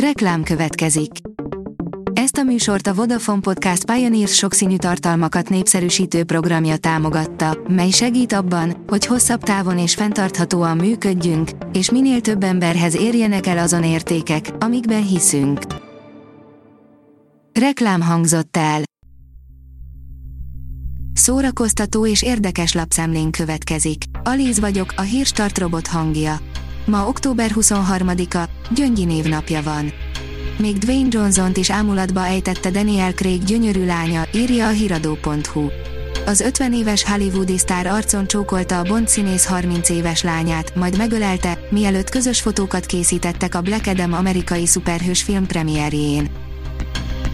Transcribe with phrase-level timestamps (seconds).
[0.00, 1.10] Reklám következik.
[2.12, 8.84] Ezt a műsort a Vodafone Podcast Pioneers sokszínű tartalmakat népszerűsítő programja támogatta, mely segít abban,
[8.86, 15.06] hogy hosszabb távon és fenntarthatóan működjünk, és minél több emberhez érjenek el azon értékek, amikben
[15.06, 15.60] hiszünk.
[17.60, 18.82] Reklám hangzott el.
[21.12, 24.04] Szórakoztató és érdekes lapszemlén következik.
[24.22, 26.36] Alíz vagyok, a hírstart robot hangja.
[26.86, 29.92] Ma október 23-a, Gyöngyi névnapja van.
[30.58, 35.68] Még Dwayne Johnson-t is ámulatba ejtette Daniel Craig gyönyörű lánya, írja a hiradó.hu.
[36.26, 41.58] Az 50 éves hollywoodi sztár arcon csókolta a Bond színész 30 éves lányát, majd megölelte,
[41.70, 46.30] mielőtt közös fotókat készítettek a Black Adam amerikai szuperhős film premierjén.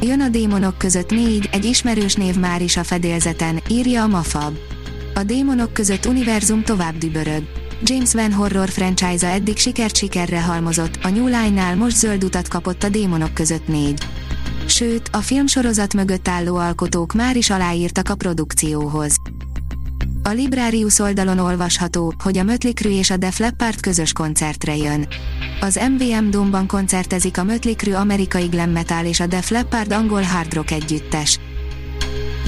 [0.00, 4.56] Jön a démonok között négy, egy ismerős név már is a fedélzeten, írja a Mafab.
[5.14, 7.61] A démonok között univerzum tovább dübörög.
[7.84, 12.82] James Van horror franchise-a eddig sikert sikerre halmozott, a New Line-nál most zöld utat kapott
[12.82, 14.06] a démonok között négy.
[14.66, 19.16] Sőt, a filmsorozat mögött álló alkotók már is aláírtak a produkcióhoz.
[20.22, 25.06] A Librarius oldalon olvasható, hogy a Mötley Crüe és a Def Leppard közös koncertre jön.
[25.60, 30.22] Az MVM Domban koncertezik a Mötley Crüe amerikai glam metal és a Def Leppard angol
[30.22, 31.38] hard rock együttes.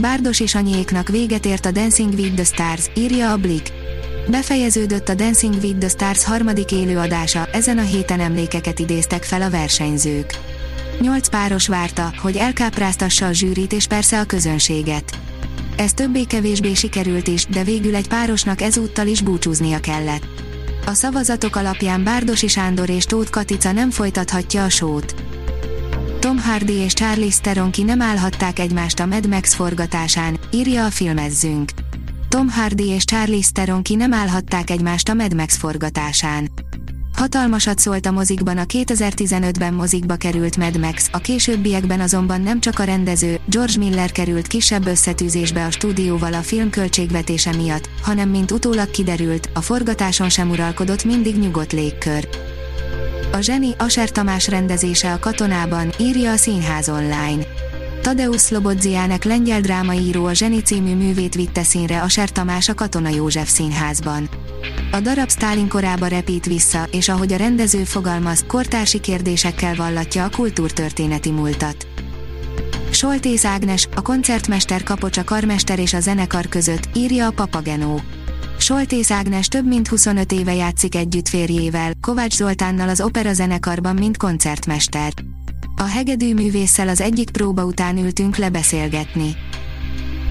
[0.00, 3.83] Bárdos és anyéknak véget ért a Dancing with the Stars, írja a Blick.
[4.30, 9.50] Befejeződött a Dancing with the Stars harmadik élőadása, ezen a héten emlékeket idéztek fel a
[9.50, 10.38] versenyzők.
[11.00, 15.18] Nyolc páros várta, hogy elkápráztassa a zsűrit és persze a közönséget.
[15.76, 20.26] Ez többé-kevésbé sikerült is, de végül egy párosnak ezúttal is búcsúznia kellett.
[20.86, 25.14] A szavazatok alapján Bárdosi Sándor és Tóth Katica nem folytathatja a sót.
[26.18, 30.90] Tom Hardy és Charlie Theron ki nem állhatták egymást a Mad Max forgatásán, írja a
[30.90, 31.70] filmezzünk.
[32.34, 36.50] Tom Hardy és Charlie Theron ki nem állhatták egymást a Mad Max forgatásán.
[37.16, 42.78] Hatalmasat szólt a mozikban a 2015-ben mozikba került Mad Max, a későbbiekben azonban nem csak
[42.78, 48.50] a rendező, George Miller került kisebb összetűzésbe a stúdióval a film költségvetése miatt, hanem mint
[48.50, 52.28] utólag kiderült, a forgatáson sem uralkodott mindig nyugodt légkör.
[53.32, 57.42] A zseni Aser Tamás rendezése a katonában, írja a Színház online.
[58.04, 63.08] Tadeusz Szlobodziánek lengyel drámaíró a Zseni című művét vitte színre a Ser Tamás a Katona
[63.08, 64.28] József színházban.
[64.92, 70.30] A darab Stálin korába repít vissza, és ahogy a rendező fogalmaz, kortársi kérdésekkel vallatja a
[70.30, 71.86] kultúrtörténeti múltat.
[72.90, 78.00] Soltész Ágnes, a koncertmester kapocs a karmester és a zenekar között, írja a Papagenó.
[78.58, 84.16] Soltész Ágnes több mint 25 éve játszik együtt férjével, Kovács Zoltánnal az opera zenekarban, mint
[84.16, 85.12] koncertmester.
[85.76, 89.36] A hegedű művésszel az egyik próba után ültünk lebeszélgetni.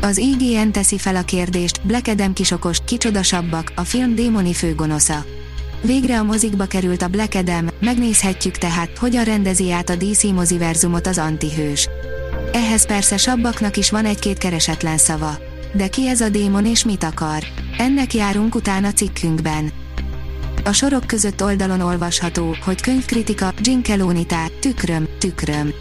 [0.00, 5.24] Az IGN teszi fel a kérdést, Black Adam kisokos, kicsodasabbak, a film démoni főgonosza.
[5.82, 11.06] Végre a mozikba került a Black Adam, megnézhetjük tehát, hogyan rendezi át a DC moziverzumot
[11.06, 11.88] az antihős.
[12.52, 15.38] Ehhez persze sabbaknak is van egy-két keresetlen szava.
[15.72, 17.42] De ki ez a démon és mit akar?
[17.78, 19.72] Ennek járunk utána cikkünkben.
[20.64, 25.72] A sorok között oldalon olvasható, hogy könyvkritika, Ginkelónitá, tükröm, tükröm.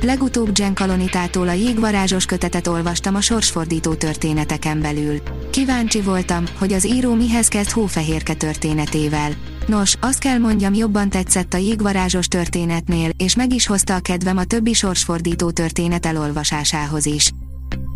[0.00, 5.20] Legutóbb Jen Kalonitától a jégvarázsos kötetet olvastam a sorsfordító történeteken belül.
[5.50, 9.30] Kíváncsi voltam, hogy az író mihez kezd Hófehérke történetével.
[9.66, 14.36] Nos, azt kell mondjam jobban tetszett a jégvarázsos történetnél, és meg is hozta a kedvem
[14.36, 17.32] a többi sorsfordító történet elolvasásához is.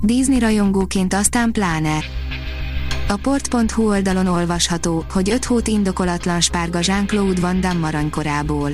[0.00, 1.98] Disney rajongóként aztán pláne.
[3.12, 8.71] A port.hu oldalon olvasható, hogy 5 hót indokolatlan spárga Jean-Claude Van Damme aranykorából.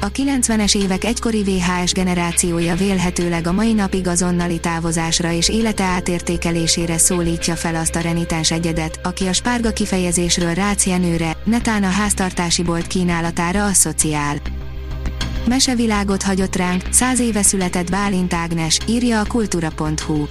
[0.00, 6.98] A 90-es évek egykori VHS generációja vélhetőleg a mai napig azonnali távozásra és élete átértékelésére
[6.98, 10.86] szólítja fel azt a renitens egyedet, aki a spárga kifejezésről Rácz
[11.44, 14.36] netán a háztartási bolt kínálatára asszociál.
[15.48, 20.26] Mesevilágot hagyott ránk, száz éve született Bálint Ágnes, írja a kultúra.hu.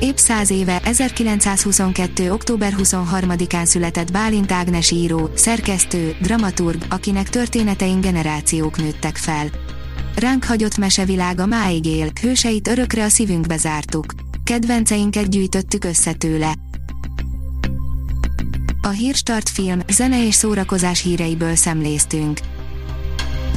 [0.00, 2.32] Épp száz éve, 1922.
[2.32, 9.50] október 23-án született Bálint Ágnes író, szerkesztő, dramaturg, akinek történetein generációk nőttek fel.
[10.16, 14.04] Ránk hagyott mesevilága máig él, hőseit örökre a szívünkbe zártuk.
[14.44, 16.54] Kedvenceinket gyűjtöttük össze tőle.
[18.82, 22.40] A Hírstart film, zene és szórakozás híreiből szemléztünk.